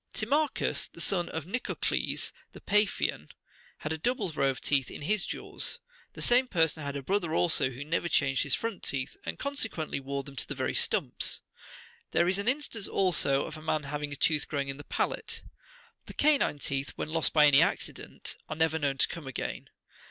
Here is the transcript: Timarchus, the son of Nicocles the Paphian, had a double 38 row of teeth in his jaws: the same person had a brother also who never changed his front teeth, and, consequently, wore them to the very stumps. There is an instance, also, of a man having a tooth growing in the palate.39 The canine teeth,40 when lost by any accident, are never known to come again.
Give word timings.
Timarchus, 0.13 0.87
the 0.87 0.99
son 0.99 1.29
of 1.29 1.45
Nicocles 1.45 2.33
the 2.53 2.59
Paphian, 2.59 3.29
had 3.77 3.93
a 3.93 3.99
double 3.99 4.29
38 4.29 4.35
row 4.41 4.49
of 4.49 4.59
teeth 4.59 4.89
in 4.89 5.03
his 5.03 5.27
jaws: 5.27 5.77
the 6.13 6.23
same 6.23 6.47
person 6.47 6.81
had 6.81 6.95
a 6.95 7.03
brother 7.03 7.35
also 7.35 7.69
who 7.69 7.85
never 7.85 8.09
changed 8.09 8.41
his 8.41 8.55
front 8.55 8.81
teeth, 8.81 9.15
and, 9.27 9.37
consequently, 9.37 9.99
wore 9.99 10.23
them 10.23 10.35
to 10.37 10.47
the 10.47 10.55
very 10.55 10.73
stumps. 10.73 11.41
There 12.13 12.27
is 12.27 12.39
an 12.39 12.47
instance, 12.47 12.87
also, 12.87 13.45
of 13.45 13.57
a 13.57 13.61
man 13.61 13.83
having 13.83 14.11
a 14.11 14.15
tooth 14.15 14.47
growing 14.47 14.69
in 14.69 14.77
the 14.77 14.85
palate.39 14.85 16.05
The 16.07 16.13
canine 16.15 16.57
teeth,40 16.57 16.93
when 16.95 17.09
lost 17.11 17.31
by 17.31 17.45
any 17.45 17.61
accident, 17.61 18.37
are 18.49 18.55
never 18.55 18.79
known 18.79 18.97
to 18.97 19.07
come 19.07 19.27
again. 19.27 19.69